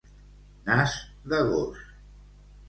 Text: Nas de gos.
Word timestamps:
Nas 0.69 0.95
de 1.33 1.43
gos. 1.51 1.77